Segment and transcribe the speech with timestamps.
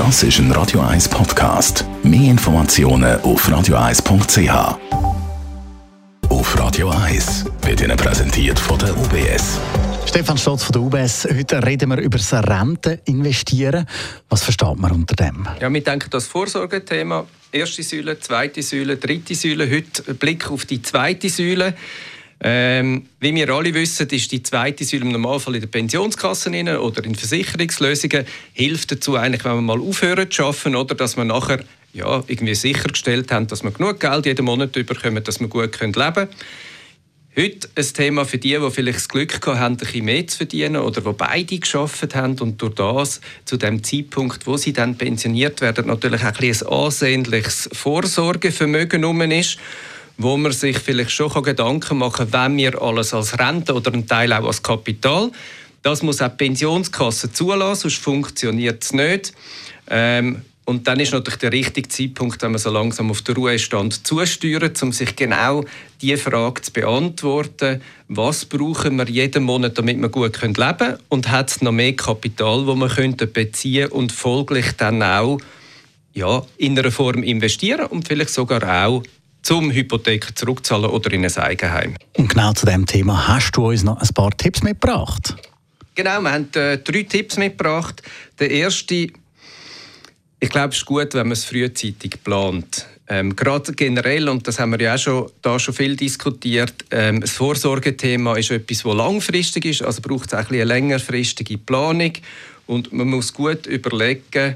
[0.00, 1.84] Das ist ein Radio 1 Podcast.
[2.02, 4.78] Mehr Informationen auf radio1.ch.
[6.30, 9.60] Auf Radio 1 wird Ihnen präsentiert von der UBS.
[10.06, 11.28] Stefan Stotz von der UBS.
[11.30, 13.84] Heute reden wir über das Rente investieren.
[14.30, 15.46] Was versteht man unter dem?
[15.60, 17.26] Ja, wir denken das Vorsorgethema.
[17.52, 19.70] Erste Säule, zweite Säule, dritte Säule.
[19.70, 21.74] Heute ein Blick auf die zweite Säule.
[22.42, 26.50] Ähm, wie wir alle wissen, ist die zweite Säule im Normalfall in der Pensionskasse
[26.80, 28.24] oder in Versicherungslösungen.
[28.54, 31.60] Hilft dazu eigentlich, wenn man mal aufhören zu arbeiten oder dass man nachher
[31.92, 35.92] ja, irgendwie sichergestellt haben, dass man genug Geld jeden Monat bekommen, dass man gut leben
[35.92, 36.28] können.
[37.36, 40.76] Heute ein Thema für die, die vielleicht das Glück haben, ein bisschen mehr zu verdienen
[40.76, 45.60] oder die beide geschafft haben und durch das zu dem Zeitpunkt, wo sie dann pensioniert
[45.60, 49.58] werden, natürlich auch ein, ein ansehnliches Vorsorgevermögen ist
[50.22, 54.06] wo man sich vielleicht schon Gedanken machen kann, wenn wir alles als Rente oder ein
[54.06, 55.30] Teil auch als Kapital.
[55.82, 59.32] Das muss auch die Pensionskasse zulassen, sonst funktioniert es nicht.
[59.88, 64.06] Ähm, und dann ist natürlich der richtige Zeitpunkt, wenn man so langsam auf den Ruhestand
[64.06, 65.64] zusteuert, um sich genau
[66.02, 71.30] die Frage zu beantworten, was brauchen wir jeden Monat, damit wir gut leben können und
[71.30, 75.38] hat es noch mehr Kapital, das könnte beziehen und folglich dann auch
[76.12, 79.02] ja, in einer Form investieren und vielleicht sogar auch
[79.42, 81.96] zum Hypotheken zurückzahlen oder in ein Eigenheim.
[82.16, 85.36] Und genau zu dem Thema hast du uns noch ein paar Tipps mitgebracht.
[85.94, 88.02] Genau, wir haben äh, drei Tipps mitgebracht.
[88.38, 92.86] Der erste, ich glaube, es ist gut, wenn man es frühzeitig plant.
[93.08, 97.20] Ähm, gerade generell, und das haben wir ja auch schon, da schon viel diskutiert, ähm,
[97.20, 102.12] das Vorsorgethema ist etwas, das langfristig ist, also braucht es auch ein eine längerfristige Planung.
[102.66, 104.54] Und man muss gut überlegen,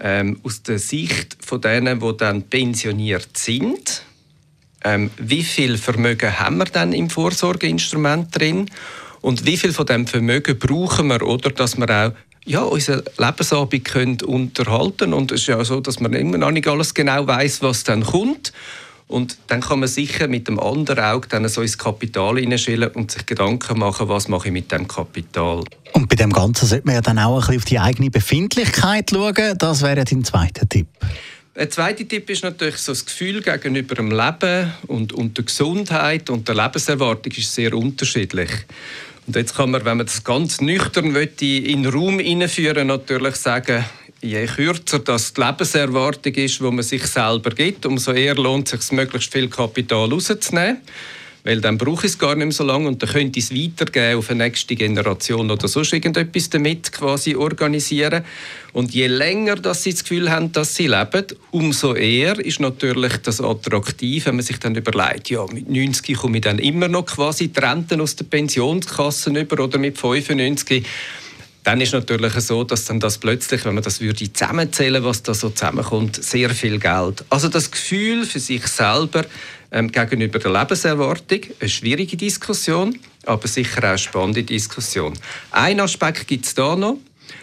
[0.00, 4.02] ähm, aus der Sicht von denen, die dann pensioniert sind,
[4.84, 8.70] ähm, wie viel Vermögen haben wir dann im Vorsorgeinstrument drin
[9.20, 12.12] und wie viel von dem Vermögen brauchen wir, oder dass wir auch
[12.44, 16.68] ja, unseren Lebensabend können unterhalten und es ist ja so, dass man immer noch nicht
[16.68, 18.52] alles genau weiß, was dann kommt.
[19.08, 23.12] Und dann kann man sicher mit dem anderen Auge dann so ins Kapital hineinschillen und
[23.12, 25.62] sich Gedanken machen, was mache ich mit dem Kapital.
[25.92, 29.10] Und bei dem Ganzen sollte man ja dann auch ein bisschen auf die eigene Befindlichkeit
[29.10, 29.54] schauen.
[29.58, 30.88] Das wäre dein zweiter Tipp.
[31.58, 36.28] Ein zweiter Tipp ist natürlich so das Gefühl gegenüber dem Leben und, und der Gesundheit
[36.28, 38.50] und der Lebenserwartung ist sehr unterschiedlich.
[39.26, 43.36] Und jetzt kann man, wenn man das ganz nüchtern möchte, in den Raum hineinführen, natürlich
[43.36, 43.86] sagen,
[44.20, 48.88] je kürzer das die Lebenserwartung ist, wo man sich selber gibt, umso eher lohnt es
[48.88, 50.82] sich, möglichst viel Kapital rauszunehmen
[51.46, 53.54] weil dann brauche ich es gar nicht mehr so lange und dann könnte ich es
[53.54, 58.24] weitergeben auf eine nächste Generation oder sonst irgendetwas damit quasi organisieren.
[58.72, 63.18] Und je länger dass sie das Gefühl haben, dass sie leben, umso eher ist natürlich
[63.18, 67.06] das attraktiv, wenn man sich dann überlegt, ja, mit 90 komme ich dann immer noch
[67.06, 70.84] quasi die Renten aus der Pensionskasse über oder mit 95
[71.66, 75.34] dann ist natürlich so, dass dann das plötzlich, wenn man das würde zusammenzählen, was da
[75.34, 77.24] so zusammenkommt, sehr viel Geld.
[77.28, 79.24] Also das Gefühl für sich selber
[79.72, 85.14] ähm, gegenüber der Lebenserwartung, eine schwierige Diskussion, aber sicher auch eine spannende Diskussion.
[85.50, 86.98] Ein Aspekt gibt es da noch.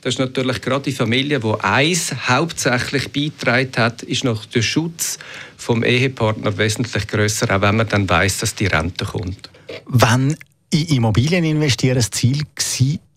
[0.00, 5.18] Das ist natürlich gerade die Familie, wo eins hauptsächlich beitragen hat, ist noch der Schutz
[5.58, 9.50] vom Ehepartner wesentlich größer, auch wenn man dann weiß, dass die Rente kommt.
[9.86, 10.34] Wenn
[10.70, 12.44] in Immobilien investieren das Ziel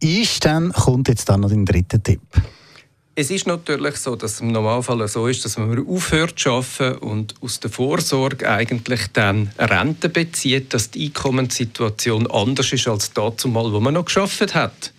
[0.02, 2.22] war, dann kommt jetzt dann noch der dritte Tipp.
[3.16, 7.00] Es ist natürlich so, dass es im Normalfall so ist, dass man aufhört zu arbeiten
[7.00, 13.50] und aus der Vorsorge eigentlich dann Rente bezieht, dass die Einkommenssituation anders ist als dazu
[13.50, 14.94] mal, wo man noch geschafft hat.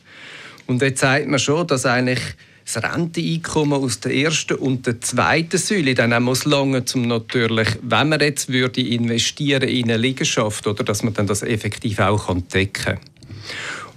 [0.66, 2.20] Und jetzt sagt man schon, dass eigentlich
[2.64, 7.68] das Renteneinkommen aus der ersten und der zweiten Säule dann auch muss lange zum natürlich,
[7.80, 12.26] wenn man jetzt würde investieren in eine Liegenschaft oder dass man dann das effektiv auch
[12.26, 12.98] kann.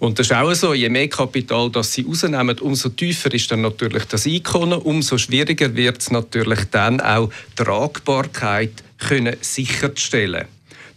[0.04, 3.62] Und das ist auch so, je mehr Kapital das sie rausnehmen, umso tiefer ist dann
[3.62, 10.48] natürlich das Einkommen, umso schwieriger wird es natürlich dann auch Tragbarkeit können sicherzustellen.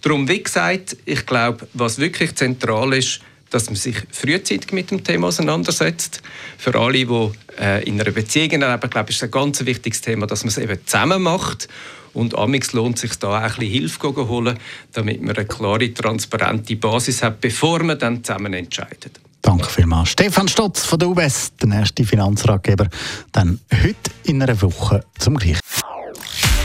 [0.03, 3.21] Darum, wie gesagt, ich glaube, was wirklich zentral ist,
[3.51, 6.23] dass man sich frühzeitig mit dem Thema auseinandersetzt.
[6.59, 7.31] Für alle, die
[7.61, 10.59] äh, in einer Beziehung leben, glaube ich, ist ein ganz wichtiges Thema, dass man es
[10.59, 11.69] eben zusammen macht.
[12.13, 14.59] Und amix lohnt es sich da auch ein bisschen Hilfe zu holen,
[14.93, 19.21] damit man eine klare, transparente Basis hat, bevor man dann zusammen entscheidet.
[19.43, 20.11] Danke vielmals.
[20.11, 22.89] Stefan Stotz von der UBS, der erste Finanzratgeber,
[23.33, 25.61] dann heute in einer Woche zum gleichen.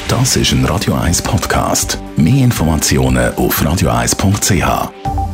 [0.07, 1.99] Das ist ein Radio 1 Podcast.
[2.17, 5.30] Mehr Informationen auf radio1.ch.